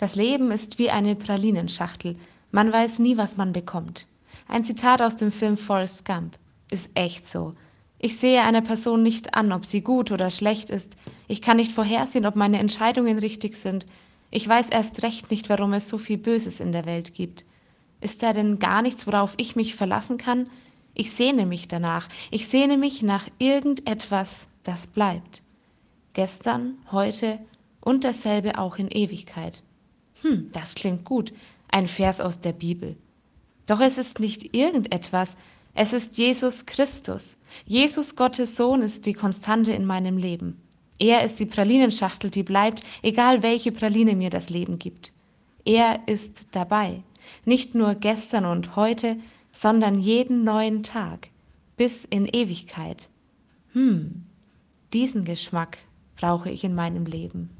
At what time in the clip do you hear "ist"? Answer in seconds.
0.50-0.78, 6.70-6.92, 10.70-10.96, 18.00-18.22, 33.98-34.20, 35.92-36.18, 38.82-39.06, 41.24-41.38, 46.06-46.48